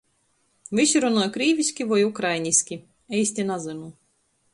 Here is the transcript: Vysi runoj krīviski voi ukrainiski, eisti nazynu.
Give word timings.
Vysi 0.77 1.01
runoj 1.03 1.25
krīviski 1.35 1.87
voi 1.91 1.99
ukrainiski, 2.07 2.79
eisti 3.19 3.47
nazynu. 3.51 3.91